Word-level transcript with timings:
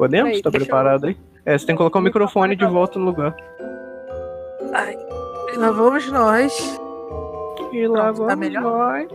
Podemos? 0.00 0.30
Peraí, 0.30 0.42
tá 0.42 0.48
deixa 0.48 0.64
eu- 0.64 0.66
preparado 0.66 1.04
aí? 1.08 1.16
É, 1.44 1.58
você 1.58 1.66
tem 1.66 1.74
que 1.74 1.78
colocar 1.78 1.98
o 1.98 2.02
microfone 2.02 2.56
de 2.56 2.64
volta 2.64 2.98
no 2.98 3.04
lugar. 3.04 3.36
Ai, 4.72 4.96
lá 5.56 5.70
vamos 5.70 6.10
nós. 6.10 6.80
E 7.70 7.86
lá 7.86 8.04
Pronto, 8.04 8.16
tá 8.20 8.24
vamos 8.34 8.36
melhor? 8.38 8.62
nós. 8.62 9.08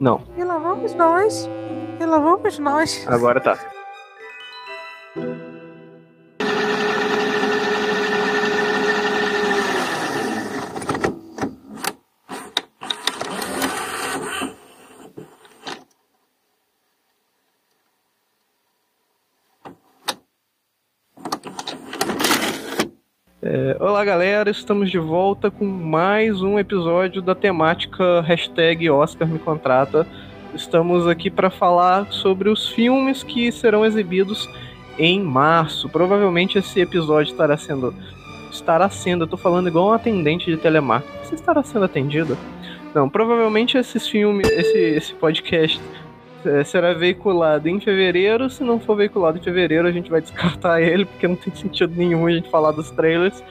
Não, 0.00 0.22
E 0.36 0.42
lá 0.44 0.56
vamos 0.58 0.94
nós. 0.94 1.50
E 2.00 2.04
lá 2.06 2.18
vamos 2.18 2.58
nós. 2.58 3.06
agora 3.06 3.38
tá. 3.38 3.58
É, 23.40 23.76
olá 23.78 24.04
galera, 24.04 24.50
estamos 24.50 24.90
de 24.90 24.98
volta 24.98 25.48
com 25.48 25.64
mais 25.64 26.42
um 26.42 26.58
episódio 26.58 27.22
da 27.22 27.36
temática 27.36 28.20
hashtag 28.22 28.90
Oscar 28.90 29.28
me 29.28 29.38
contrata. 29.38 30.04
Estamos 30.52 31.06
aqui 31.06 31.30
para 31.30 31.48
falar 31.48 32.10
sobre 32.10 32.48
os 32.48 32.68
filmes 32.68 33.22
que 33.22 33.52
serão 33.52 33.86
exibidos 33.86 34.48
em 34.98 35.22
março. 35.22 35.88
Provavelmente 35.88 36.58
esse 36.58 36.80
episódio 36.80 37.30
estará 37.30 37.56
sendo. 37.56 37.94
Estará 38.50 38.90
sendo, 38.90 39.22
eu 39.22 39.28
tô 39.28 39.36
falando 39.36 39.68
igual 39.68 39.90
um 39.90 39.92
atendente 39.92 40.50
de 40.50 40.56
telemarketing. 40.56 41.18
Você 41.22 41.36
estará 41.36 41.62
sendo 41.62 41.84
atendido? 41.84 42.36
Não, 42.92 43.08
provavelmente 43.08 43.78
esses 43.78 44.08
filmes, 44.08 44.50
esse, 44.50 44.78
esse 44.78 45.14
podcast 45.14 45.80
é, 46.48 46.64
será 46.64 46.94
veiculado 46.94 47.68
em 47.68 47.78
fevereiro. 47.78 48.48
Se 48.48 48.64
não 48.64 48.80
for 48.80 48.96
veiculado 48.96 49.38
em 49.38 49.42
fevereiro, 49.42 49.86
a 49.86 49.92
gente 49.92 50.10
vai 50.10 50.20
descartar 50.20 50.80
ele, 50.82 51.04
porque 51.04 51.28
não 51.28 51.36
tem 51.36 51.54
sentido 51.54 51.94
nenhum 51.96 52.26
a 52.26 52.32
gente 52.32 52.48
falar 52.50 52.72
dos 52.72 52.90
trailers. 52.90 53.42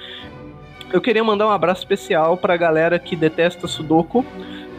Eu 0.92 1.02
queria 1.02 1.24
mandar 1.24 1.48
um 1.48 1.52
abraço 1.52 1.82
especial 1.82 2.38
pra 2.38 2.56
galera 2.58 2.98
que 2.98 3.16
detesta 3.16 3.68
Sudoku. 3.68 4.26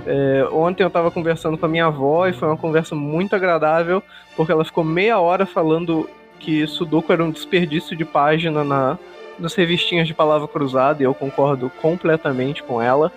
É, 0.07 0.49
ontem 0.53 0.83
eu 0.83 0.91
tava 0.91 1.11
conversando 1.11 1.59
com 1.59 1.67
a 1.67 1.69
minha 1.69 1.87
avó 1.87 2.27
e 2.27 2.33
foi 2.33 2.49
uma 2.49 2.57
conversa 2.57 2.95
muito 2.95 3.37
agradável, 3.37 4.03
porque 4.35 4.51
ela 4.51 4.65
ficou 4.65 4.83
meia 4.83 5.19
hora 5.19 5.45
falando 5.45 6.09
que 6.41 6.67
Sudoku 6.67 7.13
era 7.13 7.23
um 7.23 7.31
desperdício 7.31 7.95
de 7.95 8.07
página 8.07 8.65
na, 8.65 8.99
nas 9.39 9.55
revistinhas 9.55 10.07
de 10.07 10.15
palavra 10.15 10.49
cruzada, 10.49 11.03
e 11.03 11.05
eu 11.05 11.15
concordo 11.15 11.71
completamente 11.83 12.63
com 12.63 12.81
ela. 12.81 13.13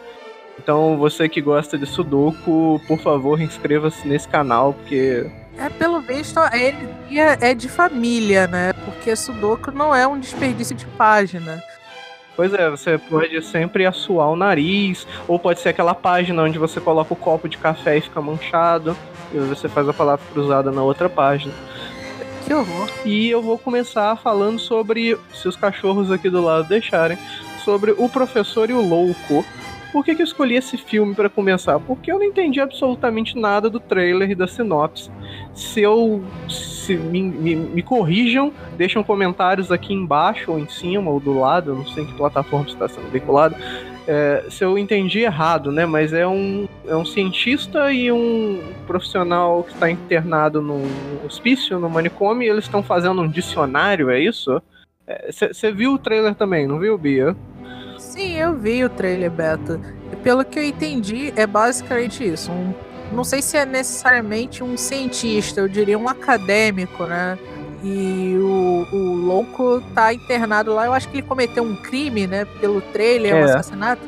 Então, 0.62 0.96
você 0.96 1.28
que 1.28 1.42
gosta 1.42 1.76
de 1.76 1.88
Sudoku, 1.88 2.80
por 2.88 3.00
favor, 3.00 3.42
inscreva-se 3.42 4.08
nesse 4.08 4.28
canal, 4.28 4.74
porque 4.74 5.26
É, 5.58 5.70
pelo 5.70 6.00
visto, 6.02 6.40
energia 6.54 7.38
é 7.42 7.56
de 7.56 7.68
família, 7.68 8.46
né? 8.46 8.72
Porque 8.86 9.16
Sudoku 9.16 9.72
não 9.72 9.94
é 9.94 10.08
um 10.08 10.20
desperdício 10.20 10.76
de 10.76 10.86
página. 10.86 11.62
Pois 12.36 12.54
é, 12.54 12.70
você 12.70 12.98
pode 12.98 13.42
sempre 13.42 13.88
assoar 13.88 14.30
o 14.30 14.36
nariz, 14.36 15.08
ou 15.28 15.40
pode 15.40 15.60
ser 15.60 15.70
aquela 15.70 15.96
página 15.96 16.44
onde 16.44 16.60
você 16.60 16.80
coloca 16.80 17.12
o 17.12 17.18
copo 17.18 17.50
de 17.50 17.58
café 17.58 17.98
e 17.98 18.02
fica 18.02 18.22
manchado, 18.22 18.96
e 19.34 19.38
você 19.40 19.68
faz 19.68 19.90
a 19.90 19.94
palavra 19.94 20.24
cruzada 20.32 20.72
na 20.72 20.84
outra 20.84 21.10
página. 21.10 21.54
Que 22.46 22.54
horror. 22.54 22.88
E 23.04 23.30
eu 23.30 23.42
vou 23.42 23.58
começar 23.58 24.16
falando 24.18 24.60
sobre, 24.60 25.18
se 25.34 25.48
os 25.48 25.56
cachorros 25.56 26.12
aqui 26.12 26.30
do 26.30 26.42
lado 26.42 26.68
deixarem, 26.68 27.18
sobre 27.66 27.96
o 27.98 28.08
professor 28.08 28.70
e 28.70 28.74
o 28.74 28.82
louco. 28.82 29.44
Por 29.92 30.06
que, 30.06 30.16
que 30.16 30.22
eu 30.22 30.26
escolhi 30.26 30.56
esse 30.56 30.78
filme 30.78 31.14
para 31.14 31.30
começar? 31.30 31.80
Porque 31.80 32.12
eu 32.12 32.18
não 32.18 32.26
entendi 32.26 32.62
absolutamente 32.62 33.38
nada 33.38 33.70
do 33.70 33.80
trailer 33.80 34.32
e 34.32 34.36
da 34.36 34.48
sinopse. 34.48 35.12
Se 35.54 35.82
eu. 35.82 36.24
Se 36.50 36.96
me, 36.96 37.22
me, 37.22 37.56
me 37.56 37.84
corrijam, 37.84 38.54
deixam 38.78 39.04
comentários 39.04 39.72
aqui 39.72 39.94
embaixo, 39.94 40.52
ou 40.52 40.60
em 40.60 40.68
cima, 40.68 41.12
ou 41.12 41.20
do 41.20 41.38
lado, 41.38 41.72
eu 41.72 41.76
não 41.76 41.86
sei 41.86 42.04
em 42.04 42.08
que 42.08 42.14
plataforma 42.14 42.68
está 42.68 42.88
sendo 42.88 43.10
veiculado. 43.12 43.56
é, 44.08 44.46
se 44.50 44.64
eu 44.64 44.78
entendi 44.78 45.20
errado, 45.20 45.72
né? 45.72 45.86
Mas 45.86 46.14
é 46.14 46.28
um, 46.28 46.68
é 46.88 46.96
um 46.96 47.06
cientista 47.06 47.92
e 47.92 48.12
um 48.12 48.62
profissional 48.88 49.64
que 49.64 49.74
está 49.74 49.90
internado 49.90 50.62
num 50.62 50.84
hospício, 51.26 51.80
no 51.80 51.90
manicômio, 51.90 52.46
e 52.46 52.50
eles 52.50 52.66
estão 52.66 52.82
fazendo 52.82 53.22
um 53.22 53.28
dicionário, 53.28 54.10
é 54.10 54.20
isso? 54.20 54.62
Você 55.30 55.72
viu 55.72 55.94
o 55.94 56.00
trailer 56.00 56.34
também, 56.36 56.66
não 56.66 56.80
viu, 56.80 56.98
Bia? 56.98 57.36
Sim, 58.22 58.38
eu 58.38 58.56
vi 58.56 58.84
o 58.84 58.90
trailer 58.90 59.32
beta. 59.32 59.80
E 60.12 60.16
Pelo 60.18 60.46
que 60.46 60.60
eu 60.60 60.64
entendi, 60.64 61.34
é 61.36 61.48
basicamente 61.48 62.24
isso. 62.24 62.52
Um- 62.52 62.74
não 63.12 63.24
sei 63.24 63.42
se 63.42 63.58
é 63.58 63.66
necessariamente 63.66 64.64
um 64.64 64.78
cientista, 64.78 65.60
eu 65.60 65.68
diria 65.68 65.98
um 65.98 66.08
acadêmico, 66.08 67.06
né? 67.06 67.38
E 67.84 68.36
o, 68.38 68.86
o 68.96 69.16
louco 69.16 69.82
tá 69.96 70.14
internado 70.14 70.72
lá. 70.74 70.86
Eu 70.86 70.94
acho 70.94 71.10
que 71.10 71.16
ele 71.18 71.24
cometeu 71.28 71.64
um 71.64 71.76
crime, 71.76 72.28
né? 72.28 72.46
Pelo 72.60 72.80
trailer, 72.80 73.34
um 73.34 73.38
É. 73.40 73.44
assassinato. 73.44 74.04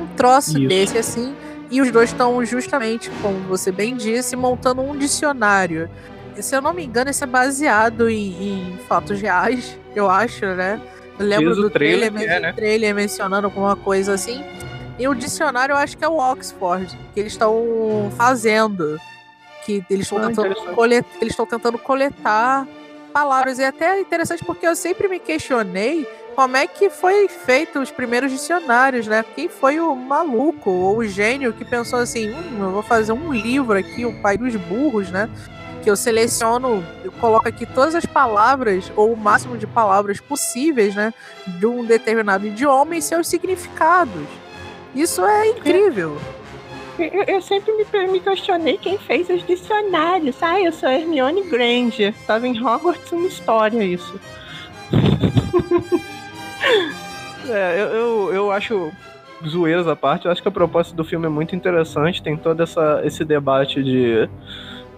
Um 0.00 0.06
troço 0.14 0.58
Isso. 0.58 0.68
desse 0.68 0.98
assim. 0.98 1.34
E 1.70 1.80
os 1.80 1.90
dois 1.90 2.10
estão 2.10 2.44
justamente, 2.44 3.10
como 3.22 3.38
você 3.48 3.72
bem 3.72 3.96
disse, 3.96 4.36
montando 4.36 4.82
um 4.82 4.94
dicionário. 4.96 5.88
E, 6.36 6.42
Se 6.42 6.54
eu 6.54 6.60
não 6.60 6.74
me 6.74 6.84
engano, 6.84 7.10
isso 7.10 7.24
é 7.24 7.26
baseado 7.26 8.08
em, 8.10 8.74
em 8.74 8.78
fatos 8.86 9.18
reais, 9.20 9.76
eu 9.96 10.08
acho, 10.10 10.44
né? 10.46 10.78
Eu 11.18 11.26
lembro 11.26 11.48
Diz 11.54 11.56
do 11.62 11.70
trailer 11.70 12.12
trailer, 12.12 12.36
é, 12.36 12.40
né? 12.40 12.52
trailer 12.52 12.94
mencionando 12.94 13.46
alguma 13.46 13.76
coisa 13.76 14.14
assim. 14.14 14.44
E 14.98 15.06
o 15.08 15.14
dicionário 15.14 15.72
eu 15.72 15.76
acho 15.76 15.96
que 15.96 16.04
é 16.04 16.08
o 16.08 16.18
Oxford, 16.18 16.86
que 17.12 17.20
eles 17.20 17.32
estão 17.32 18.10
fazendo. 18.16 18.98
Que 19.64 19.82
eles 19.88 20.04
estão 20.06 20.18
Ah, 20.18 20.26
tentando, 20.28 20.54
colet- 20.74 21.06
eles 21.20 21.34
tentando 21.36 21.78
coletar 21.78 22.66
palavras. 23.12 23.58
E 23.58 23.62
é 23.62 23.68
até 23.68 24.00
interessante 24.00 24.44
porque 24.44 24.66
eu 24.66 24.76
sempre 24.76 25.08
me 25.08 25.18
questionei 25.18 26.06
como 26.34 26.56
é 26.56 26.66
que 26.66 26.90
foi 26.90 27.28
feito 27.28 27.78
os 27.80 27.90
primeiros 27.90 28.30
dicionários, 28.30 29.06
né? 29.06 29.24
Quem 29.34 29.48
foi 29.48 29.78
o 29.80 29.94
maluco 29.94 30.68
ou 30.70 30.98
o 30.98 31.04
gênio 31.06 31.52
que 31.52 31.64
pensou 31.64 32.00
assim, 32.00 32.28
hum, 32.30 32.58
eu 32.60 32.70
vou 32.72 32.82
fazer 32.82 33.12
um 33.12 33.32
livro 33.32 33.78
aqui, 33.78 34.04
o 34.04 34.12
pai 34.20 34.36
dos 34.36 34.54
burros, 34.56 35.10
né? 35.10 35.30
Que 35.84 35.90
eu 35.90 35.96
seleciono, 35.96 36.82
eu 37.04 37.12
coloco 37.12 37.46
aqui 37.46 37.66
todas 37.66 37.94
as 37.94 38.06
palavras, 38.06 38.90
ou 38.96 39.12
o 39.12 39.16
máximo 39.16 39.58
de 39.58 39.66
palavras 39.66 40.18
possíveis, 40.18 40.94
né? 40.94 41.12
De 41.46 41.66
um 41.66 41.84
determinado 41.84 42.46
idioma 42.46 42.96
e 42.96 43.02
seus 43.02 43.28
significados. 43.28 44.26
Isso 44.94 45.22
é 45.22 45.48
incrível. 45.48 46.16
Eu, 46.98 47.24
eu 47.24 47.42
sempre 47.42 47.70
me, 47.72 47.84
me 48.08 48.18
questionei 48.18 48.78
quem 48.78 48.96
fez 48.96 49.28
os 49.28 49.46
dicionários. 49.46 50.42
Ah, 50.42 50.58
eu 50.58 50.72
sou 50.72 50.88
Hermione 50.88 51.42
Granger. 51.42 52.14
Tava 52.26 52.48
em 52.48 52.58
Hogwarts 52.58 53.12
uma 53.12 53.26
história 53.26 53.84
isso. 53.84 54.18
é, 57.46 57.82
eu, 57.82 57.88
eu, 57.88 58.32
eu 58.32 58.50
acho 58.52 58.90
zoeiras 59.46 59.86
à 59.86 59.94
parte, 59.94 60.24
eu 60.24 60.32
acho 60.32 60.40
que 60.40 60.48
a 60.48 60.52
proposta 60.52 60.96
do 60.96 61.04
filme 61.04 61.26
é 61.26 61.28
muito 61.28 61.54
interessante, 61.54 62.22
tem 62.22 62.36
todo 62.36 62.62
essa, 62.62 63.02
esse 63.04 63.24
debate 63.24 63.82
de 63.82 64.28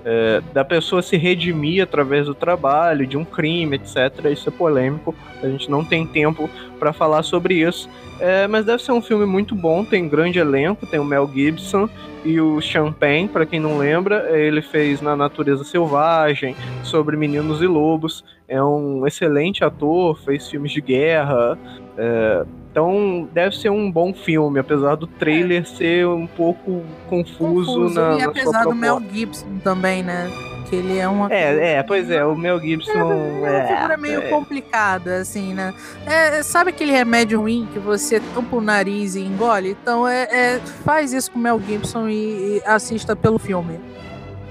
é, 0.08 0.40
da 0.52 0.64
pessoa 0.64 1.02
se 1.02 1.16
redimir 1.16 1.82
através 1.82 2.26
do 2.26 2.34
trabalho, 2.34 3.04
de 3.04 3.16
um 3.16 3.24
crime, 3.24 3.74
etc. 3.74 4.26
Isso 4.30 4.48
é 4.48 4.52
polêmico, 4.52 5.12
a 5.42 5.48
gente 5.48 5.68
não 5.68 5.84
tem 5.84 6.06
tempo 6.06 6.48
para 6.78 6.92
falar 6.92 7.24
sobre 7.24 7.54
isso. 7.54 7.90
É, 8.20 8.46
mas 8.46 8.64
deve 8.64 8.82
ser 8.82 8.92
um 8.92 9.02
filme 9.02 9.26
muito 9.26 9.54
bom, 9.54 9.84
tem 9.84 10.08
grande 10.08 10.38
elenco, 10.38 10.86
tem 10.86 11.00
o 11.00 11.04
Mel 11.04 11.28
Gibson 11.34 11.88
e 12.24 12.40
o 12.40 12.60
Champagne, 12.60 13.28
para 13.28 13.44
quem 13.44 13.58
não 13.58 13.78
lembra, 13.78 14.30
ele 14.38 14.62
fez 14.62 15.02
Na 15.02 15.16
Natureza 15.16 15.64
Selvagem, 15.64 16.56
sobre 16.82 17.16
Meninos 17.16 17.60
e 17.60 17.66
Lobos, 17.66 18.24
é 18.48 18.62
um 18.62 19.06
excelente 19.06 19.64
ator, 19.64 20.18
fez 20.20 20.48
filmes 20.48 20.72
de 20.72 20.80
guerra, 20.80 21.58
é, 21.98 22.44
então 22.76 23.26
deve 23.32 23.56
ser 23.56 23.70
um 23.70 23.90
bom 23.90 24.12
filme, 24.12 24.60
apesar 24.60 24.96
do 24.96 25.06
trailer 25.06 25.66
ser 25.66 26.06
um 26.06 26.26
pouco 26.26 26.84
confuso, 27.08 27.38
Confuso. 27.38 27.94
na, 27.94 28.18
e 28.18 28.22
apesar 28.22 28.64
do 28.64 28.74
Mel. 28.74 29.02
Gibson 29.10 29.46
também, 29.64 30.02
né? 30.02 30.30
Que 30.68 30.76
ele 30.76 30.98
é 30.98 31.08
uma. 31.08 31.32
É, 31.32 31.76
é, 31.76 31.82
pois 31.82 32.10
é, 32.10 32.22
o 32.22 32.36
Mel 32.36 32.60
Gibson. 32.60 32.92
É 32.92 33.02
uma 33.02 33.66
figura 33.66 33.96
meio 33.96 34.20
é, 34.20 34.28
complicada, 34.28 35.16
assim, 35.16 35.54
né? 35.54 35.72
É, 36.04 36.42
sabe 36.42 36.68
aquele 36.68 36.92
remédio 36.92 37.40
ruim 37.40 37.66
que 37.72 37.78
você 37.78 38.20
tampa 38.34 38.56
o 38.56 38.60
nariz 38.60 39.14
e 39.14 39.22
engole? 39.22 39.70
Então, 39.70 40.06
é, 40.06 40.24
é, 40.24 40.60
faz 40.84 41.14
isso 41.14 41.32
com 41.32 41.38
o 41.38 41.42
Mel 41.42 41.58
Gibson 41.58 42.10
e, 42.10 42.58
e 42.58 42.62
assista 42.66 43.16
pelo 43.16 43.38
filme. 43.38 43.80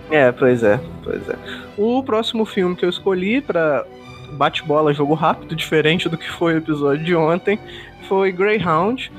É, 0.09 0.31
pois 0.31 0.63
é, 0.63 0.79
pois 1.03 1.29
é. 1.29 1.35
O 1.77 2.01
próximo 2.01 2.43
filme 2.43 2.75
que 2.75 2.85
eu 2.85 2.89
escolhi 2.89 3.39
pra 3.39 3.85
bate-bola, 4.35 4.93
jogo 4.93 5.13
rápido, 5.13 5.55
diferente 5.55 6.09
do 6.09 6.17
que 6.17 6.29
foi 6.29 6.55
o 6.55 6.57
episódio 6.57 7.03
de 7.03 7.15
ontem, 7.15 7.59
foi 8.07 8.31
Greyhound, 8.31 9.11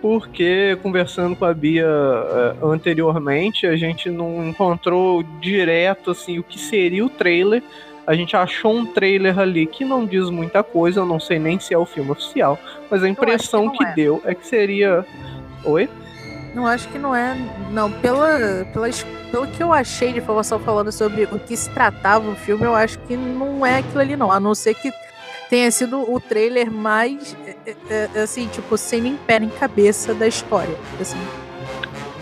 porque 0.00 0.78
conversando 0.82 1.34
com 1.34 1.44
a 1.44 1.54
Bia 1.54 1.86
eh, 1.86 2.54
anteriormente, 2.62 3.66
a 3.66 3.76
gente 3.76 4.10
não 4.10 4.46
encontrou 4.46 5.22
direto 5.40 6.10
assim 6.10 6.38
o 6.38 6.42
que 6.42 6.58
seria 6.58 7.04
o 7.04 7.08
trailer. 7.08 7.62
A 8.06 8.14
gente 8.14 8.36
achou 8.36 8.74
um 8.74 8.84
trailer 8.84 9.38
ali 9.38 9.66
que 9.66 9.84
não 9.84 10.04
diz 10.04 10.28
muita 10.28 10.62
coisa, 10.62 11.00
eu 11.00 11.06
não 11.06 11.18
sei 11.18 11.38
nem 11.38 11.58
se 11.58 11.72
é 11.72 11.78
o 11.78 11.86
filme 11.86 12.10
oficial, 12.10 12.58
mas 12.90 13.02
a 13.02 13.08
impressão 13.08 13.66
não 13.66 13.72
que 13.72 13.84
é. 13.84 13.92
deu 13.94 14.22
é 14.24 14.34
que 14.34 14.46
seria. 14.46 15.06
Oi? 15.64 15.88
Não, 16.54 16.66
acho 16.66 16.86
que 16.88 16.98
não 16.98 17.14
é. 17.14 17.34
Não, 17.72 17.90
pela, 17.90 18.64
pela, 18.72 18.88
pelo 19.30 19.46
que 19.48 19.62
eu 19.62 19.72
achei 19.72 20.12
de 20.12 20.18
informação 20.18 20.60
falando 20.60 20.92
sobre 20.92 21.24
o 21.24 21.38
que 21.38 21.56
se 21.56 21.68
tratava 21.70 22.30
o 22.30 22.36
filme, 22.36 22.64
eu 22.64 22.74
acho 22.74 22.98
que 23.00 23.16
não 23.16 23.64
é 23.66 23.78
aquilo 23.78 24.00
ali, 24.00 24.16
não. 24.16 24.30
A 24.30 24.38
não 24.38 24.54
ser 24.54 24.74
que 24.74 24.92
tenha 25.48 25.70
sido 25.70 26.00
o 26.10 26.20
trailer 26.20 26.70
mais, 26.70 27.36
é, 27.46 27.76
é, 27.88 28.08
é, 28.14 28.20
assim, 28.20 28.46
tipo, 28.48 28.76
sem 28.76 29.00
nem 29.00 29.16
pé 29.16 29.40
nem 29.40 29.50
cabeça 29.50 30.14
da 30.14 30.26
história. 30.26 30.76
Assim. 31.00 31.18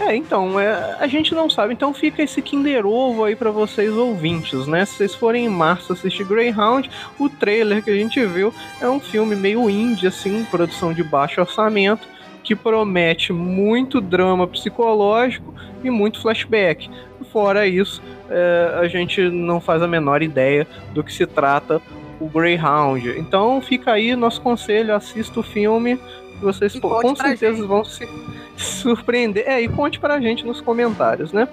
É, 0.01 0.17
então, 0.17 0.59
é, 0.59 0.97
a 0.99 1.07
gente 1.07 1.35
não 1.35 1.49
sabe. 1.49 1.73
Então 1.73 1.95
fica 1.95 2.23
esse 2.23 2.43
Kinder 2.43 2.85
Ovo 2.85 3.25
aí 3.25 3.37
para 3.37 3.51
vocês 3.51 3.93
ouvintes, 3.93 4.67
né? 4.67 4.85
Se 4.85 4.97
vocês 4.97 5.15
forem 5.15 5.47
em 5.47 5.49
março 5.49 5.93
assistir 5.93 6.25
Greyhound, 6.25 6.91
o 7.19 7.29
trailer 7.29 7.83
que 7.83 7.91
a 7.91 7.95
gente 7.95 8.25
viu 8.27 8.53
é 8.81 8.89
um 8.89 8.99
filme 8.99 9.37
meio 9.37 9.71
indie, 9.71 10.09
assim, 10.09 10.45
produção 10.51 10.93
de 10.93 11.05
baixo 11.05 11.41
orçamento, 11.41 12.09
que 12.43 12.57
promete 12.57 13.33
muito 13.33 14.01
drama 14.01 14.47
psicológico 14.49 15.55
e 15.85 15.91
muito 15.91 16.21
flashback. 16.21 16.91
Fora 17.33 17.67
isso, 17.67 18.03
é, 18.29 18.79
a 18.81 18.89
gente 18.89 19.23
não 19.31 19.61
faz 19.61 19.81
a 19.83 19.89
menor 19.89 20.23
ideia 20.23 20.67
do 20.93 21.05
que 21.05 21.13
se 21.13 21.27
trata 21.27 21.81
o 22.23 22.29
Greyhound. 22.29 23.19
Então 23.19 23.61
fica 23.61 23.93
aí 23.93 24.15
nosso 24.15 24.41
conselho, 24.41 24.95
assista 24.95 25.41
o 25.41 25.43
filme, 25.43 25.99
vocês 26.41 26.79
com 26.79 27.17
certeza 27.17 27.57
gente. 27.57 27.67
vão 27.67 27.85
se 27.85 28.09
surpreender. 28.57 29.45
É, 29.47 29.61
e 29.61 29.69
conte 29.69 29.99
pra 29.99 30.21
gente 30.21 30.47
nos 30.47 30.61
comentários, 30.61 31.33
né? 31.33 31.49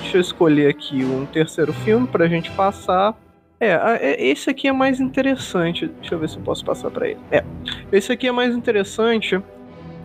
Deixa 0.00 0.18
eu 0.18 0.20
escolher 0.20 0.68
aqui 0.68 1.04
um 1.04 1.26
terceiro 1.26 1.72
filme 1.72 2.06
pra 2.06 2.28
gente 2.28 2.50
passar. 2.52 3.14
É, 3.58 3.72
é, 4.00 4.24
esse 4.24 4.48
aqui 4.48 4.68
é 4.68 4.72
mais 4.72 5.00
interessante. 5.00 5.86
Deixa 6.00 6.14
eu 6.14 6.18
ver 6.18 6.28
se 6.28 6.36
eu 6.36 6.42
posso 6.42 6.64
passar 6.64 6.90
para 6.90 7.08
ele. 7.08 7.20
É, 7.30 7.44
esse 7.92 8.12
aqui 8.12 8.26
é 8.26 8.32
mais 8.32 8.54
interessante. 8.54 9.40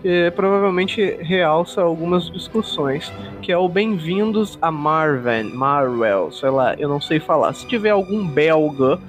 É, 0.03 0.29
provavelmente 0.29 1.01
realça 1.19 1.81
algumas 1.81 2.29
discussões, 2.29 3.11
que 3.41 3.51
é 3.51 3.57
o 3.57 3.67
Bem-vindos 3.67 4.55
a 4.61 4.69
Marvel, 4.69 5.49
Marvel, 5.55 6.31
sei 6.31 6.51
lá, 6.51 6.75
eu 6.75 6.87
não 6.87 7.01
sei 7.01 7.19
falar. 7.19 7.53
Se 7.53 7.65
tiver 7.65 7.89
algum 7.89 8.27
belga 8.27 8.99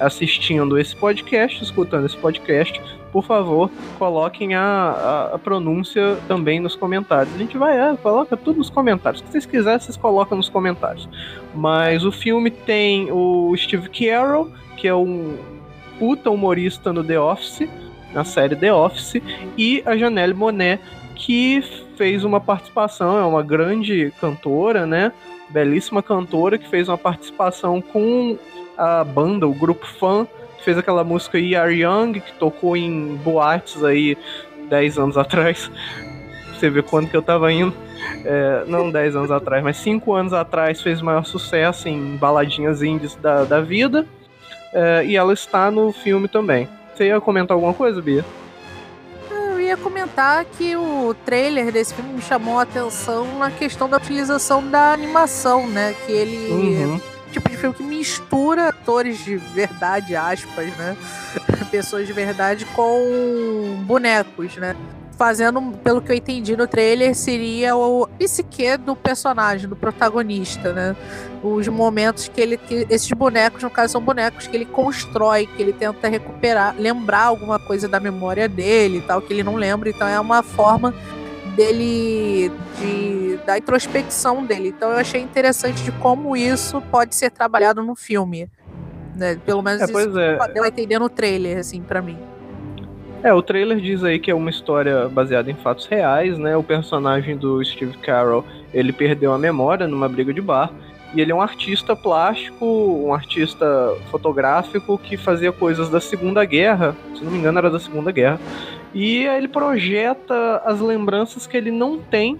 assistindo 0.00 0.78
esse 0.78 0.94
podcast, 0.94 1.62
escutando 1.62 2.06
esse 2.06 2.16
podcast, 2.16 2.80
por 3.12 3.24
favor, 3.24 3.70
coloquem 3.98 4.54
a, 4.54 4.62
a, 4.62 5.34
a, 5.34 5.38
pronúncia 5.38 6.18
também 6.28 6.60
nos 6.60 6.76
comentários. 6.76 7.34
A 7.34 7.38
gente 7.38 7.56
vai, 7.56 7.78
é, 7.78 7.96
coloca 7.96 8.36
tudo 8.36 8.58
nos 8.58 8.68
comentários. 8.68 9.22
Se 9.22 9.32
vocês 9.32 9.46
quiserem, 9.46 9.80
vocês 9.80 9.96
colocam 9.96 10.36
nos 10.36 10.50
comentários. 10.50 11.08
Mas 11.54 12.04
o 12.04 12.12
filme 12.12 12.50
tem 12.50 13.10
o 13.10 13.54
Steve 13.56 13.88
Carell, 13.88 14.50
que 14.76 14.86
é 14.86 14.94
um 14.94 15.38
puta 15.98 16.30
humorista 16.30 16.92
no 16.92 17.02
The 17.02 17.18
Office, 17.18 17.66
na 18.12 18.22
série 18.24 18.54
The 18.54 18.72
Office, 18.72 19.22
e 19.56 19.82
a 19.86 19.96
Janelle 19.96 20.34
Monet, 20.34 20.80
que 21.14 21.62
fez 21.96 22.22
uma 22.22 22.40
participação, 22.40 23.18
é 23.18 23.24
uma 23.24 23.42
grande 23.42 24.12
cantora, 24.20 24.84
né? 24.84 25.10
Belíssima 25.48 26.02
cantora 26.02 26.58
que 26.58 26.68
fez 26.68 26.88
uma 26.88 26.98
participação 26.98 27.80
com 27.80 28.36
a 28.76 29.02
banda, 29.04 29.46
o 29.46 29.54
grupo 29.54 29.86
fã, 29.86 30.26
fez 30.66 30.76
aquela 30.76 31.04
música 31.04 31.38
You 31.38 31.60
Are 31.60 31.72
Young, 31.72 32.20
que 32.20 32.32
tocou 32.32 32.76
em 32.76 33.14
boates 33.16 33.84
aí 33.84 34.16
10 34.68 34.98
anos 34.98 35.16
atrás. 35.18 35.70
Você 36.52 36.68
vê 36.68 36.82
quando 36.82 37.08
que 37.08 37.16
eu 37.16 37.22
tava 37.22 37.52
indo. 37.52 37.74
É, 38.24 38.64
não 38.66 38.90
10 38.90 39.16
anos 39.16 39.30
atrás, 39.30 39.62
mas 39.62 39.76
5 39.78 40.12
anos 40.12 40.32
atrás 40.32 40.82
fez 40.82 41.00
o 41.00 41.04
maior 41.04 41.24
sucesso 41.24 41.88
em 41.88 42.16
baladinhas 42.16 42.82
indies 42.82 43.14
da, 43.14 43.44
da 43.44 43.60
vida. 43.60 44.06
É, 44.72 45.04
e 45.04 45.16
ela 45.16 45.32
está 45.32 45.70
no 45.70 45.92
filme 45.92 46.28
também. 46.28 46.68
Você 46.94 47.06
ia 47.06 47.20
comentar 47.20 47.54
alguma 47.54 47.72
coisa, 47.72 48.02
Bia? 48.02 48.24
Eu 49.30 49.60
ia 49.60 49.76
comentar 49.76 50.44
que 50.44 50.76
o 50.76 51.14
trailer 51.24 51.70
desse 51.72 51.94
filme 51.94 52.14
me 52.14 52.22
chamou 52.22 52.58
a 52.58 52.62
atenção 52.62 53.38
na 53.38 53.50
questão 53.50 53.88
da 53.88 53.96
utilização 53.98 54.66
da 54.66 54.92
animação, 54.92 55.66
né? 55.68 55.94
Que 56.04 56.12
ele. 56.12 56.48
Uhum 56.50 57.15
de 57.56 57.60
filme 57.60 57.74
que 57.74 57.82
mistura 57.82 58.68
atores 58.68 59.24
de 59.24 59.36
verdade, 59.36 60.14
aspas, 60.14 60.66
né? 60.76 60.96
Pessoas 61.70 62.06
de 62.06 62.12
verdade 62.12 62.64
com 62.66 63.82
bonecos, 63.84 64.56
né? 64.56 64.76
Fazendo, 65.16 65.62
pelo 65.82 66.02
que 66.02 66.12
eu 66.12 66.16
entendi 66.16 66.54
no 66.54 66.66
trailer, 66.66 67.14
seria 67.14 67.74
o 67.74 68.06
psique 68.18 68.76
do 68.76 68.94
personagem, 68.94 69.66
do 69.66 69.74
protagonista, 69.74 70.74
né? 70.74 70.94
Os 71.42 71.66
momentos 71.68 72.28
que 72.28 72.38
ele. 72.38 72.58
Que 72.58 72.86
esses 72.90 73.10
bonecos, 73.12 73.62
no 73.62 73.70
caso, 73.70 73.92
são 73.92 74.00
bonecos 74.00 74.46
que 74.46 74.54
ele 74.54 74.66
constrói, 74.66 75.46
que 75.46 75.62
ele 75.62 75.72
tenta 75.72 76.06
recuperar, 76.06 76.74
lembrar 76.78 77.24
alguma 77.24 77.58
coisa 77.58 77.88
da 77.88 77.98
memória 77.98 78.46
dele 78.46 78.98
e 78.98 79.00
tal, 79.00 79.22
que 79.22 79.32
ele 79.32 79.42
não 79.42 79.54
lembra. 79.54 79.88
Então 79.88 80.06
é 80.06 80.20
uma 80.20 80.42
forma 80.42 80.94
dele 81.56 82.52
de, 82.78 83.38
da 83.46 83.58
introspecção 83.58 84.44
dele. 84.44 84.68
Então 84.68 84.90
eu 84.90 84.98
achei 84.98 85.20
interessante 85.20 85.82
de 85.82 85.90
como 85.92 86.36
isso 86.36 86.80
pode 86.90 87.14
ser 87.14 87.30
trabalhado 87.30 87.82
no 87.82 87.96
filme. 87.96 88.48
Né? 89.16 89.40
Pelo 89.44 89.62
menos 89.62 89.80
é, 89.80 89.84
isso 89.86 90.18
é. 90.18 90.48
deu 90.52 90.62
a 90.62 90.68
entender 90.68 90.98
no 90.98 91.08
trailer, 91.08 91.58
assim, 91.58 91.80
para 91.80 92.02
mim. 92.02 92.18
É, 93.22 93.32
o 93.32 93.42
trailer 93.42 93.80
diz 93.80 94.04
aí 94.04 94.18
que 94.18 94.30
é 94.30 94.34
uma 94.34 94.50
história 94.50 95.08
baseada 95.08 95.50
em 95.50 95.54
fatos 95.54 95.86
reais, 95.86 96.38
né? 96.38 96.56
O 96.56 96.62
personagem 96.62 97.36
do 97.36 97.64
Steve 97.64 97.96
Carell, 97.98 98.44
ele 98.72 98.92
perdeu 98.92 99.32
a 99.32 99.38
memória 99.38 99.88
numa 99.88 100.08
briga 100.08 100.32
de 100.32 100.40
bar. 100.40 100.70
E 101.14 101.20
ele 101.20 101.32
é 101.32 101.34
um 101.34 101.40
artista 101.40 101.94
plástico, 101.94 102.64
um 102.64 103.14
artista 103.14 103.66
fotográfico 104.10 104.98
que 104.98 105.16
fazia 105.16 105.52
coisas 105.52 105.88
da 105.88 106.00
Segunda 106.00 106.44
Guerra, 106.44 106.96
se 107.14 107.24
não 107.24 107.30
me 107.30 107.38
engano 107.38 107.58
era 107.58 107.70
da 107.70 107.78
Segunda 107.78 108.10
Guerra. 108.10 108.40
E 108.92 109.24
ele 109.24 109.48
projeta 109.48 110.62
as 110.64 110.80
lembranças 110.80 111.46
que 111.46 111.56
ele 111.56 111.70
não 111.70 111.98
tem 111.98 112.38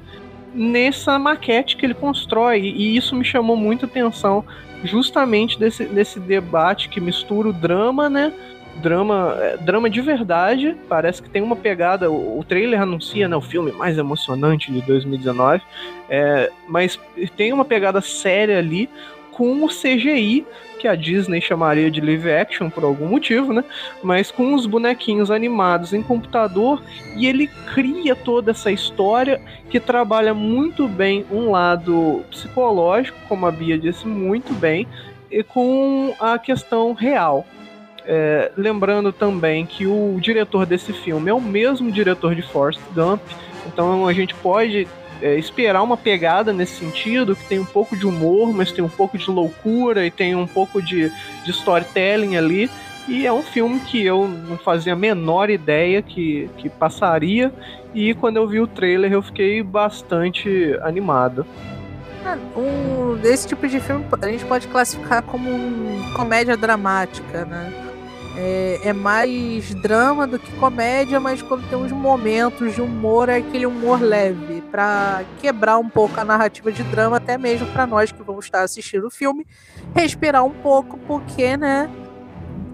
nessa 0.54 1.18
maquete 1.18 1.76
que 1.76 1.84
ele 1.84 1.94
constrói. 1.94 2.60
E 2.60 2.96
isso 2.96 3.14
me 3.14 3.24
chamou 3.24 3.56
muita 3.56 3.86
atenção, 3.86 4.44
justamente 4.82 5.58
desse, 5.58 5.84
desse 5.84 6.18
debate 6.18 6.88
que 6.88 7.00
mistura 7.00 7.48
o 7.48 7.52
drama, 7.52 8.08
né? 8.08 8.32
Drama, 8.80 9.36
é, 9.40 9.56
drama 9.56 9.88
de 9.88 10.00
verdade, 10.00 10.76
parece 10.88 11.22
que 11.22 11.30
tem 11.30 11.42
uma 11.42 11.56
pegada. 11.56 12.10
O, 12.10 12.38
o 12.38 12.44
trailer 12.44 12.80
anuncia 12.80 13.28
né, 13.28 13.36
o 13.36 13.40
filme 13.40 13.72
mais 13.72 13.98
emocionante 13.98 14.70
de 14.72 14.80
2019, 14.82 15.62
é, 16.08 16.50
mas 16.68 16.98
tem 17.36 17.52
uma 17.52 17.64
pegada 17.64 18.00
séria 18.00 18.58
ali 18.58 18.88
com 19.32 19.64
o 19.64 19.68
CGI 19.68 20.46
que 20.78 20.88
a 20.88 20.94
Disney 20.94 21.40
chamaria 21.40 21.90
de 21.90 22.00
live 22.00 22.30
action 22.30 22.70
por 22.70 22.84
algum 22.84 23.06
motivo, 23.06 23.52
né? 23.52 23.64
Mas 24.02 24.30
com 24.30 24.54
os 24.54 24.66
bonequinhos 24.66 25.30
animados 25.30 25.92
em 25.92 26.02
computador 26.02 26.82
e 27.16 27.26
ele 27.26 27.48
cria 27.74 28.14
toda 28.14 28.50
essa 28.50 28.70
história 28.70 29.40
que 29.68 29.80
trabalha 29.80 30.32
muito 30.32 30.86
bem 30.86 31.24
um 31.30 31.50
lado 31.50 32.24
psicológico, 32.30 33.18
como 33.28 33.46
a 33.46 33.50
Bia 33.50 33.78
disse 33.78 34.06
muito 34.06 34.52
bem, 34.54 34.86
e 35.30 35.42
com 35.42 36.14
a 36.20 36.38
questão 36.38 36.92
real. 36.92 37.44
É, 38.08 38.52
lembrando 38.56 39.12
também 39.12 39.66
que 39.66 39.86
o 39.86 40.16
diretor 40.20 40.64
desse 40.64 40.92
filme 40.92 41.28
é 41.28 41.34
o 41.34 41.40
mesmo 41.40 41.90
diretor 41.90 42.36
de 42.36 42.42
Forrest 42.42 42.80
Gump, 42.94 43.20
então 43.66 44.06
a 44.06 44.12
gente 44.12 44.32
pode 44.34 44.86
é, 45.20 45.36
esperar 45.36 45.82
uma 45.82 45.96
pegada 45.96 46.52
nesse 46.52 46.76
sentido, 46.76 47.34
que 47.34 47.44
tem 47.46 47.58
um 47.58 47.64
pouco 47.64 47.96
de 47.96 48.06
humor, 48.06 48.52
mas 48.52 48.70
tem 48.70 48.84
um 48.84 48.88
pouco 48.88 49.18
de 49.18 49.28
loucura 49.30 50.06
e 50.06 50.10
tem 50.10 50.36
um 50.36 50.46
pouco 50.46 50.80
de, 50.80 51.10
de 51.44 51.50
storytelling 51.50 52.36
ali. 52.36 52.70
E 53.08 53.26
é 53.26 53.32
um 53.32 53.42
filme 53.42 53.80
que 53.80 54.04
eu 54.04 54.26
não 54.26 54.58
fazia 54.58 54.92
a 54.92 54.96
menor 54.96 55.48
ideia 55.48 56.02
que, 56.02 56.50
que 56.58 56.68
passaria. 56.68 57.52
E 57.94 58.14
quando 58.14 58.36
eu 58.36 58.46
vi 58.46 58.60
o 58.60 58.66
trailer 58.66 59.12
eu 59.12 59.22
fiquei 59.22 59.62
bastante 59.62 60.76
animado. 60.82 61.46
Ah, 62.24 62.36
um, 62.56 63.18
esse 63.22 63.46
tipo 63.46 63.66
de 63.68 63.78
filme 63.78 64.04
a 64.20 64.26
gente 64.26 64.44
pode 64.44 64.66
classificar 64.66 65.22
como 65.22 65.48
comédia 66.14 66.56
dramática, 66.56 67.44
né? 67.44 67.85
É, 68.38 68.80
é, 68.82 68.92
mais 68.92 69.74
drama 69.76 70.26
do 70.26 70.38
que 70.38 70.52
comédia, 70.56 71.18
mas 71.18 71.40
quando 71.40 71.66
tem 71.70 71.78
uns 71.78 71.90
momentos 71.90 72.74
de 72.74 72.82
humor, 72.82 73.30
é 73.30 73.36
aquele 73.36 73.64
humor 73.64 73.98
leve, 73.98 74.62
para 74.70 75.22
quebrar 75.40 75.78
um 75.78 75.88
pouco 75.88 76.20
a 76.20 76.24
narrativa 76.24 76.70
de 76.70 76.82
drama, 76.82 77.16
até 77.16 77.38
mesmo 77.38 77.66
para 77.68 77.86
nós 77.86 78.12
que 78.12 78.22
vamos 78.22 78.44
estar 78.44 78.60
assistindo 78.60 79.06
o 79.06 79.10
filme, 79.10 79.46
respirar 79.94 80.44
um 80.44 80.50
pouco, 80.50 80.98
porque, 81.06 81.56
né, 81.56 81.90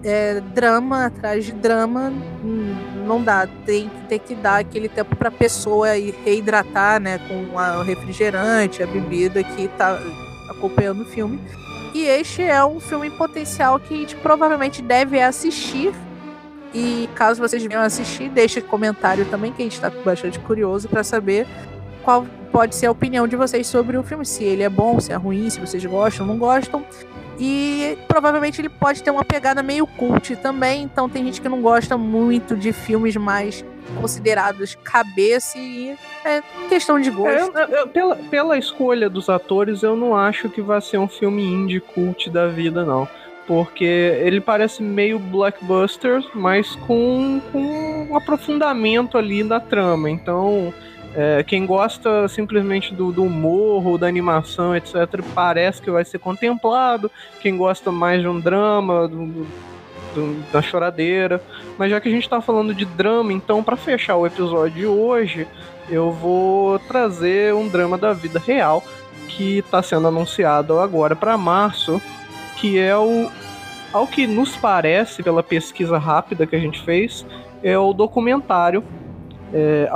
é, 0.03 0.41
drama 0.53 1.05
atrás 1.05 1.45
de 1.45 1.53
drama 1.53 2.11
hum, 2.43 2.75
não 3.07 3.23
dá, 3.23 3.47
tem, 3.65 3.89
tem 4.09 4.19
que 4.19 4.35
dar 4.35 4.59
aquele 4.59 4.89
tempo 4.89 5.15
para 5.15 5.29
a 5.29 5.31
pessoa 5.31 5.87
reidratar, 6.25 6.99
né, 6.99 7.19
com 7.19 7.55
o 7.55 7.83
refrigerante, 7.83 8.83
a 8.83 8.87
bebida 8.87 9.41
que 9.41 9.63
está 9.63 9.97
acompanhando 10.49 11.03
o 11.03 11.05
filme 11.05 11.39
e 11.93 12.05
este 12.05 12.41
é 12.41 12.63
um 12.65 12.79
filme 12.79 13.09
potencial 13.11 13.79
que 13.79 13.93
a 13.93 13.97
gente 13.97 14.15
provavelmente 14.15 14.81
deve 14.81 15.21
assistir. 15.21 15.93
E 16.73 17.07
caso 17.13 17.39
vocês 17.39 17.63
venham 17.63 17.83
assistir, 17.83 18.29
deixe 18.29 18.59
comentário 18.59 19.25
também, 19.25 19.53
que 19.53 19.61
a 19.61 19.65
gente 19.65 19.75
está 19.75 19.89
bastante 19.89 20.39
curioso 20.39 20.89
para 20.89 21.03
saber 21.03 21.45
qual 22.01 22.25
pode 22.51 22.75
ser 22.75 22.87
a 22.87 22.91
opinião 22.91 23.27
de 23.27 23.35
vocês 23.35 23.67
sobre 23.67 23.95
o 23.95 24.03
filme. 24.03 24.25
Se 24.25 24.43
ele 24.43 24.63
é 24.63 24.69
bom, 24.69 24.99
se 24.99 25.11
é 25.11 25.15
ruim, 25.15 25.49
se 25.49 25.59
vocês 25.59 25.85
gostam 25.85 26.25
ou 26.25 26.33
não 26.33 26.39
gostam. 26.39 26.83
E 27.39 27.97
provavelmente 28.07 28.59
ele 28.59 28.69
pode 28.69 29.03
ter 29.03 29.11
uma 29.11 29.23
pegada 29.23 29.61
meio 29.61 29.85
cult 29.85 30.35
também. 30.37 30.83
Então 30.83 31.07
tem 31.07 31.23
gente 31.25 31.41
que 31.41 31.49
não 31.49 31.61
gosta 31.61 31.97
muito 31.97 32.55
de 32.55 32.73
filmes 32.73 33.15
mais 33.15 33.63
considerados 33.99 34.75
cabeça 34.83 35.57
e 35.57 35.95
é 36.25 36.41
questão 36.69 36.99
de 36.99 37.09
gosto. 37.09 37.57
É, 37.57 37.63
eu, 37.63 37.69
eu, 37.69 37.87
pela, 37.87 38.15
pela 38.15 38.57
escolha 38.57 39.09
dos 39.09 39.29
atores, 39.29 39.83
eu 39.83 39.95
não 39.95 40.15
acho 40.15 40.49
que 40.49 40.61
vai 40.61 40.81
ser 40.81 40.97
um 40.97 41.07
filme 41.07 41.43
indie 41.43 41.79
cult 41.79 42.29
da 42.29 42.47
vida, 42.47 42.85
não. 42.85 43.07
Porque 43.45 43.83
ele 43.83 44.39
parece 44.39 44.81
meio 44.81 45.19
blockbuster, 45.19 46.23
mas 46.33 46.75
com, 46.87 47.41
com 47.51 48.07
um 48.09 48.15
aprofundamento 48.15 49.17
ali 49.17 49.43
na 49.43 49.59
trama. 49.59 50.09
Então, 50.09 50.73
é, 51.15 51.43
quem 51.43 51.65
gosta 51.65 52.27
simplesmente 52.27 52.93
do, 52.93 53.11
do 53.11 53.23
humor 53.23 53.85
ou 53.85 53.97
da 53.97 54.07
animação, 54.07 54.75
etc., 54.75 55.21
parece 55.35 55.81
que 55.81 55.91
vai 55.91 56.03
ser 56.03 56.19
contemplado. 56.19 57.11
Quem 57.41 57.55
gosta 57.55 57.91
mais 57.91 58.21
de 58.21 58.27
um 58.27 58.39
drama, 58.39 59.07
do, 59.07 59.45
do, 60.15 60.51
da 60.51 60.61
choradeira. 60.61 61.41
Mas 61.77 61.89
já 61.89 61.99
que 61.99 62.07
a 62.07 62.11
gente 62.11 62.23
está 62.23 62.41
falando 62.41 62.73
de 62.73 62.85
drama, 62.85 63.33
então, 63.33 63.63
para 63.63 63.75
fechar 63.75 64.15
o 64.15 64.27
episódio 64.27 64.75
de 64.75 64.85
hoje, 64.85 65.47
eu 65.89 66.11
vou 66.11 66.79
trazer 66.79 67.53
um 67.53 67.67
drama 67.67 67.97
da 67.97 68.13
vida 68.13 68.39
real 68.39 68.83
que 69.27 69.59
está 69.59 69.81
sendo 69.81 70.07
anunciado 70.07 70.79
agora 70.79 71.15
para 71.15 71.37
março, 71.37 72.01
que 72.57 72.77
é 72.77 72.95
o, 72.95 73.29
ao 73.91 74.07
que 74.07 74.27
nos 74.27 74.55
parece, 74.55 75.23
pela 75.23 75.41
pesquisa 75.41 75.97
rápida 75.97 76.45
que 76.45 76.55
a 76.55 76.59
gente 76.59 76.81
fez, 76.81 77.25
é 77.63 77.77
o 77.77 77.93
documentário 77.93 78.83
é, 79.53 79.89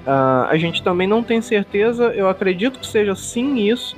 Uh, 0.00 0.48
a 0.48 0.56
gente 0.56 0.82
também 0.82 1.06
não 1.06 1.22
tem 1.22 1.42
certeza, 1.42 2.04
eu 2.14 2.26
acredito 2.26 2.78
que 2.78 2.86
seja 2.86 3.14
sim 3.14 3.56
isso, 3.68 3.94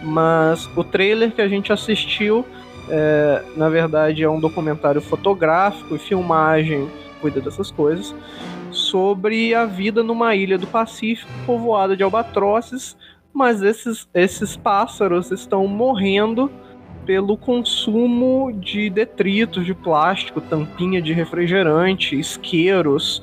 mas 0.00 0.64
o 0.76 0.84
trailer 0.84 1.32
que 1.32 1.42
a 1.42 1.48
gente 1.48 1.72
assistiu, 1.72 2.46
é, 2.90 3.42
na 3.56 3.68
verdade, 3.68 4.22
é 4.22 4.28
um 4.28 4.40
documentário 4.40 5.00
fotográfico 5.00 5.94
e 5.94 5.98
filmagem, 5.98 6.88
cuida 7.20 7.40
dessas 7.40 7.70
coisas, 7.70 8.14
sobre 8.70 9.54
a 9.54 9.64
vida 9.64 10.02
numa 10.02 10.34
ilha 10.34 10.58
do 10.58 10.66
Pacífico 10.66 11.30
povoada 11.46 11.96
de 11.96 12.02
albatroces, 12.02 12.96
mas 13.32 13.62
esses, 13.62 14.08
esses 14.12 14.56
pássaros 14.56 15.30
estão 15.30 15.66
morrendo 15.66 16.50
pelo 17.06 17.36
consumo 17.36 18.52
de 18.52 18.90
detritos 18.90 19.64
de 19.64 19.74
plástico, 19.74 20.40
tampinha 20.40 21.00
de 21.00 21.12
refrigerante, 21.12 22.18
isqueiros. 22.18 23.22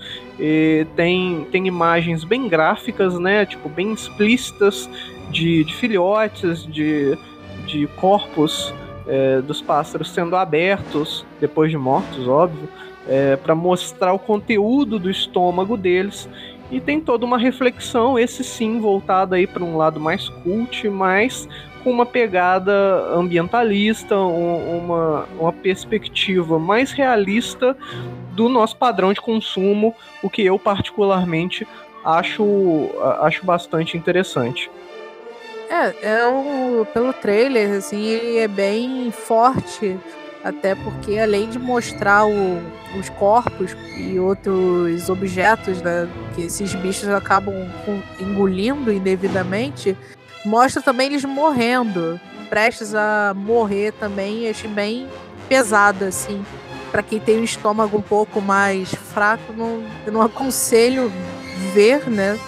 tem, 0.96 1.48
tem 1.52 1.68
imagens 1.68 2.24
bem 2.24 2.48
gráficas, 2.48 3.20
né? 3.20 3.46
Tipo, 3.46 3.70
bem 3.70 3.94
explícitas 3.94 4.90
de, 5.30 5.64
de 5.64 5.76
filhotes, 5.76 6.66
de, 6.66 7.18
de 7.66 7.88
corpos 7.96 8.74
é, 9.08 9.42
dos 9.42 9.62
pássaros 9.62 10.12
sendo 10.12 10.36
abertos, 10.36 11.26
depois 11.40 11.72
de 11.72 11.78
mortos, 11.78 12.28
óbvio, 12.28 12.68
é, 13.08 13.36
para 13.36 13.56
mostrar 13.56 14.14
o 14.14 14.20
conteúdo 14.20 15.00
do 15.00 15.10
estômago 15.10 15.78
deles. 15.78 16.30
E 16.70 16.82
tem 16.82 17.00
toda 17.00 17.26
uma 17.26 17.38
reflexão, 17.38 18.20
esse 18.20 18.44
sim, 18.44 18.80
voltado 18.80 19.36
aí 19.36 19.48
para 19.48 19.64
um 19.64 19.78
lado 19.78 20.00
mais 20.00 20.28
cult, 20.28 20.90
mas 20.90 21.48
com 21.84 21.92
uma 21.92 22.06
pegada 22.06 22.74
ambientalista, 23.14 24.18
um, 24.18 24.78
uma, 24.78 25.26
uma 25.40 25.54
perspectiva 25.54 26.60
mais 26.60 26.92
realista 26.92 27.78
do 28.34 28.50
nosso 28.50 28.76
padrão 28.76 29.14
de 29.14 29.22
consumo, 29.22 29.96
o 30.22 30.30
que 30.30 30.44
eu 30.44 30.60
particularmente 30.60 31.66
acho, 32.04 32.90
acho 33.22 33.46
bastante 33.46 33.96
interessante. 33.96 34.70
É, 35.78 35.96
é 36.02 36.28
um, 36.28 36.84
pelo 36.92 37.14
trailer, 37.14 37.78
assim, 37.78 38.04
ele 38.04 38.38
é 38.40 38.48
bem 38.48 39.12
forte, 39.12 39.96
até 40.44 40.74
porque 40.74 41.20
além 41.20 41.48
de 41.50 41.60
mostrar 41.60 42.26
o, 42.26 42.62
os 43.00 43.10
corpos 43.10 43.78
e 43.96 44.18
outros 44.18 45.08
objetos 45.08 45.80
né, 45.84 46.10
que 46.34 46.44
esses 46.44 46.74
bichos 46.74 47.08
acabam 47.10 47.54
engolindo 48.20 48.92
indevidamente, 48.92 49.96
mostra 50.44 50.82
também 50.82 51.08
eles 51.08 51.24
morrendo, 51.24 52.20
prestes 52.50 52.96
a 52.96 53.34
morrer 53.36 53.92
também. 53.94 54.50
Achei 54.50 54.70
bem 54.70 55.08
pesado, 55.48 56.06
assim. 56.06 56.44
Para 56.92 57.04
quem 57.04 57.20
tem 57.20 57.40
um 57.40 57.44
estômago 57.44 57.98
um 57.98 58.02
pouco 58.02 58.42
mais 58.42 58.96
fraco, 58.96 59.54
não, 59.54 59.84
eu 60.08 60.12
não 60.12 60.24
aconselho 60.24 61.12
ver, 61.74 62.10
né? 62.10 62.40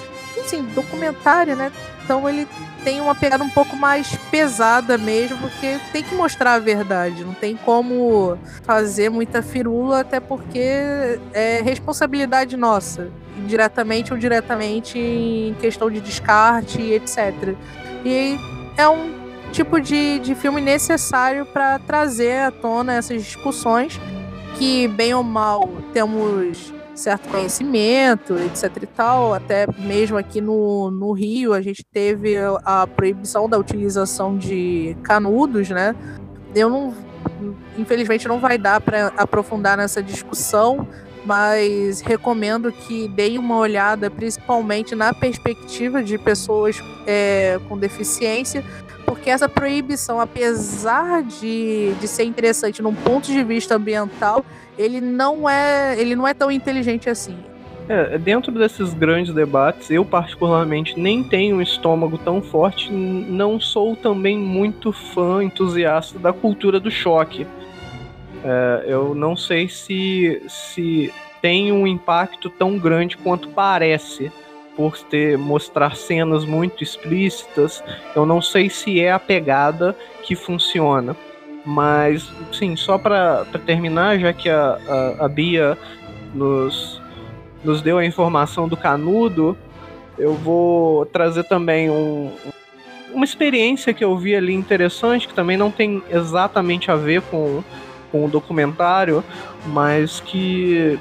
Assim, 0.50 0.64
documentário, 0.74 1.56
né? 1.56 1.72
Então 2.04 2.28
ele 2.28 2.48
tem 2.84 3.00
uma 3.00 3.14
pegada 3.14 3.44
um 3.44 3.50
pouco 3.50 3.76
mais 3.76 4.16
pesada 4.32 4.98
mesmo, 4.98 5.38
porque 5.38 5.78
tem 5.92 6.02
que 6.02 6.16
mostrar 6.16 6.54
a 6.54 6.60
verdade. 6.60 7.24
Não 7.24 7.36
tem 7.36 7.56
como 7.56 8.36
fazer 8.64 9.10
muita 9.10 9.44
firula, 9.44 10.00
até 10.00 10.20
porque 10.20 10.60
é 11.34 11.62
responsabilidade 11.64 12.58
nossa, 12.58 13.12
indiretamente 13.38 14.12
ou 14.12 14.18
diretamente 14.18 14.98
em 14.98 15.54
questão 15.62 15.92
de 15.92 16.02
descarte, 16.02 16.82
etc. 16.82 17.56
E 18.04 18.40
é 18.76 18.90
um 18.90 19.14
tipo 19.52 19.80
de, 19.80 20.18
de 20.18 20.34
filme 20.34 20.62
necessário 20.62 21.46
para 21.46 21.78
trazer 21.78 22.40
à 22.40 22.50
tona 22.50 22.96
essas 22.96 23.24
discussões 23.24 24.02
que, 24.58 24.88
bem 24.88 25.14
ou 25.14 25.24
mal, 25.24 25.70
temos 25.94 26.74
certo 27.00 27.30
conhecimento, 27.30 28.38
etc 28.38 28.84
e 28.84 28.88
tal. 28.88 29.34
Até 29.34 29.66
mesmo 29.78 30.18
aqui 30.18 30.42
no, 30.42 30.92
no 30.92 31.12
Rio, 31.14 31.54
a 31.54 31.62
gente 31.62 31.84
teve 31.84 32.36
a 32.66 32.86
proibição 32.86 33.50
da 33.50 33.58
utilização 33.58 34.38
de 34.38 34.96
canudos, 35.04 35.70
né? 35.70 35.96
Eu 36.54 36.70
não, 36.70 36.94
infelizmente, 37.78 38.28
não 38.28 38.40
vai 38.40 38.58
dar 38.58 38.82
para 38.82 39.08
aprofundar 39.18 39.78
nessa 39.78 40.04
discussão, 40.04 40.88
mas 41.26 42.02
recomendo 42.02 42.72
que 42.72 43.08
deem 43.08 43.38
uma 43.38 43.58
olhada, 43.58 44.10
principalmente 44.10 44.96
na 44.96 45.14
perspectiva 45.14 46.04
de 46.04 46.18
pessoas 46.18 46.82
é, 47.08 47.60
com 47.68 47.78
deficiência, 47.78 48.64
porque 49.10 49.32
essa 49.32 49.50
proibição, 49.50 50.22
apesar 50.22 51.24
de, 51.24 51.96
de 52.00 52.08
ser 52.08 52.26
interessante 52.26 52.80
num 52.80 52.94
ponto 52.94 53.26
de 53.26 53.44
vista 53.44 53.76
ambiental, 53.76 54.46
ele 54.78 55.02
não 55.02 55.50
é, 55.50 56.00
ele 56.00 56.16
não 56.16 56.28
é 56.28 56.34
tão 56.36 56.52
inteligente 56.52 57.10
assim. 57.10 57.36
É, 57.88 58.20
dentro 58.20 58.52
desses 58.52 58.94
grandes 58.94 59.34
debates, 59.34 59.90
eu 59.90 60.06
particularmente 60.06 61.00
nem 61.00 61.24
tenho 61.24 61.56
um 61.56 61.62
estômago 61.62 62.20
tão 62.20 62.40
forte, 62.40 62.92
não 62.92 63.60
sou 63.60 63.96
também 63.96 64.38
muito 64.38 64.92
fã, 64.92 65.44
entusiasta 65.44 66.20
da 66.20 66.32
cultura 66.32 66.80
do 66.80 66.92
choque. 66.92 67.48
É, 68.46 68.84
eu 68.86 69.16
não 69.16 69.36
sei 69.36 69.68
se, 69.68 70.40
se 70.48 71.12
tem 71.42 71.72
um 71.72 71.88
impacto 71.88 72.48
tão 72.48 72.78
grande 72.78 73.18
quanto 73.18 73.50
parece 73.50 74.32
por 74.80 74.98
ter 74.98 75.38
mostrar 75.38 75.94
cenas 75.98 76.46
muito 76.46 76.82
explícitas. 76.82 77.84
Eu 78.16 78.26
não 78.26 78.42
sei 78.42 78.70
se 78.70 79.02
é 79.02 79.12
a 79.12 79.20
pegada 79.20 79.94
que 80.24 80.38
funciona. 80.38 81.18
Mas, 81.66 82.32
sim, 82.54 82.78
só 82.78 82.98
para 82.98 83.44
terminar, 83.66 84.18
já 84.18 84.32
que 84.32 84.50
a, 84.50 84.80
a, 85.20 85.26
a 85.26 85.28
Bia 85.28 85.78
nos, 86.34 87.02
nos 87.62 87.82
deu 87.82 87.98
a 87.98 88.06
informação 88.06 88.70
do 88.70 88.78
canudo, 88.78 89.58
eu 90.18 90.34
vou 90.34 91.06
trazer 91.08 91.44
também 91.44 91.90
um, 91.90 92.32
uma 93.14 93.26
experiência 93.26 93.94
que 93.94 94.06
eu 94.06 94.18
vi 94.18 94.34
ali 94.34 94.54
interessante, 94.54 95.28
que 95.28 95.34
também 95.34 95.58
não 95.58 95.70
tem 95.70 96.02
exatamente 96.10 96.90
a 96.90 96.96
ver 96.96 97.22
com, 97.24 97.62
com 98.14 98.24
o 98.24 98.30
documentário, 98.30 99.26
mas 99.66 100.22
que 100.22 100.98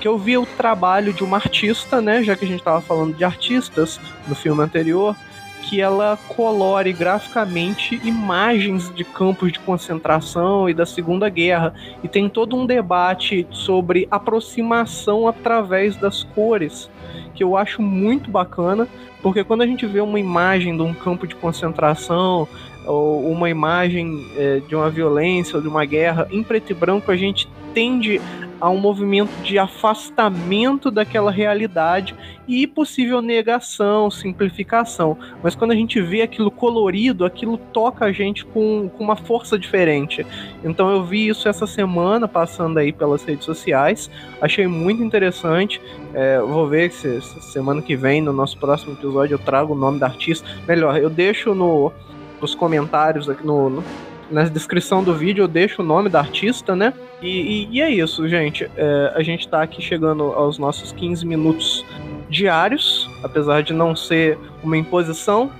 que 0.00 0.06
eu 0.06 0.18
vi 0.18 0.36
o 0.38 0.46
trabalho 0.46 1.12
de 1.12 1.24
uma 1.24 1.36
artista, 1.36 2.00
né, 2.00 2.22
já 2.22 2.36
que 2.36 2.44
a 2.44 2.48
gente 2.48 2.60
estava 2.60 2.80
falando 2.80 3.16
de 3.16 3.24
artistas 3.24 4.00
no 4.26 4.34
filme 4.34 4.62
anterior, 4.62 5.16
que 5.62 5.80
ela 5.80 6.18
colore 6.28 6.92
graficamente 6.92 8.00
imagens 8.02 8.94
de 8.94 9.04
campos 9.04 9.52
de 9.52 9.58
concentração 9.58 10.68
e 10.68 10.72
da 10.72 10.86
Segunda 10.86 11.28
Guerra. 11.28 11.74
E 12.02 12.08
tem 12.08 12.26
todo 12.28 12.56
um 12.56 12.64
debate 12.64 13.46
sobre 13.50 14.08
aproximação 14.10 15.28
através 15.28 15.94
das 15.96 16.22
cores 16.22 16.88
que 17.34 17.44
eu 17.44 17.56
acho 17.56 17.80
muito 17.80 18.30
bacana, 18.30 18.88
porque 19.22 19.44
quando 19.44 19.62
a 19.62 19.66
gente 19.66 19.86
vê 19.86 20.00
uma 20.00 20.18
imagem 20.18 20.76
de 20.76 20.82
um 20.82 20.92
campo 20.92 21.26
de 21.26 21.36
concentração 21.36 22.48
ou 22.84 23.30
uma 23.30 23.48
imagem 23.48 24.26
é, 24.36 24.60
de 24.66 24.74
uma 24.74 24.90
violência 24.90 25.56
ou 25.56 25.62
de 25.62 25.68
uma 25.68 25.84
guerra 25.84 26.26
em 26.30 26.42
preto 26.42 26.72
e 26.72 26.74
branco, 26.74 27.12
a 27.12 27.16
gente 27.16 27.48
tende 27.78 28.20
a 28.60 28.68
um 28.68 28.76
movimento 28.76 29.30
de 29.44 29.56
afastamento 29.56 30.90
daquela 30.90 31.30
realidade 31.30 32.12
e 32.48 32.66
possível 32.66 33.22
negação, 33.22 34.10
simplificação. 34.10 35.16
Mas 35.44 35.54
quando 35.54 35.70
a 35.70 35.76
gente 35.76 36.00
vê 36.00 36.22
aquilo 36.22 36.50
colorido, 36.50 37.24
aquilo 37.24 37.56
toca 37.56 38.06
a 38.06 38.10
gente 38.10 38.44
com, 38.44 38.88
com 38.88 39.04
uma 39.04 39.14
força 39.14 39.56
diferente. 39.56 40.26
Então 40.64 40.90
eu 40.90 41.04
vi 41.04 41.28
isso 41.28 41.48
essa 41.48 41.68
semana, 41.68 42.26
passando 42.26 42.78
aí 42.78 42.92
pelas 42.92 43.22
redes 43.22 43.44
sociais, 43.44 44.10
achei 44.40 44.66
muito 44.66 45.04
interessante. 45.04 45.80
É, 46.12 46.40
vou 46.40 46.66
ver 46.66 46.90
se, 46.90 47.22
se 47.22 47.40
semana 47.40 47.80
que 47.80 47.94
vem, 47.94 48.20
no 48.20 48.32
nosso 48.32 48.58
próximo 48.58 48.94
episódio, 48.94 49.34
eu 49.34 49.38
trago 49.38 49.72
o 49.72 49.78
nome 49.78 50.00
da 50.00 50.06
artista. 50.06 50.48
Melhor, 50.66 50.98
eu 50.98 51.08
deixo 51.08 51.54
no, 51.54 51.92
nos 52.40 52.56
comentários 52.56 53.30
aqui 53.30 53.46
no, 53.46 53.70
no 53.70 53.84
na 54.30 54.44
descrição 54.44 55.02
do 55.02 55.14
vídeo 55.14 55.44
eu 55.44 55.48
deixo 55.48 55.82
o 55.82 55.84
nome 55.84 56.08
da 56.08 56.20
artista, 56.20 56.74
né? 56.76 56.92
E, 57.20 57.28
e, 57.28 57.68
e 57.72 57.80
é 57.80 57.90
isso, 57.90 58.28
gente. 58.28 58.70
É, 58.76 59.12
a 59.14 59.22
gente 59.22 59.48
tá 59.48 59.62
aqui 59.62 59.82
chegando 59.82 60.24
aos 60.24 60.58
nossos 60.58 60.92
15 60.92 61.26
minutos 61.26 61.84
diários, 62.28 63.08
apesar 63.22 63.62
de 63.62 63.72
não 63.72 63.96
ser 63.96 64.38
uma 64.62 64.76
imposição, 64.76 65.50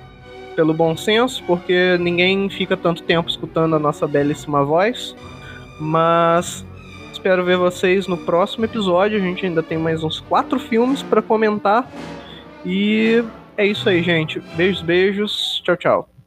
pelo 0.59 0.75
bom 0.75 0.97
senso, 0.97 1.41
porque 1.45 1.97
ninguém 2.01 2.51
fica 2.51 2.77
tanto 2.77 3.05
tempo 3.05 3.31
escutando 3.31 3.77
a 3.77 3.79
nossa 3.79 4.09
belíssima 4.09 4.65
voz. 4.65 5.15
Mas 5.79 6.67
espero 7.13 7.45
ver 7.45 7.57
vocês 7.57 8.09
no 8.09 8.17
próximo 8.19 8.65
episódio. 8.65 9.19
A 9.19 9.21
gente 9.21 9.47
ainda 9.47 9.63
tem 9.63 9.79
mais 9.79 10.03
uns 10.03 10.19
quatro 10.19 10.59
filmes 10.59 11.01
para 11.01 11.23
comentar. 11.23 11.89
E 12.67 13.23
é 13.57 13.65
isso 13.67 13.89
aí, 13.89 14.03
gente. 14.03 14.41
Beijos, 14.57 14.83
beijos. 14.83 15.63
Tchau, 15.65 15.77
tchau. 15.77 16.18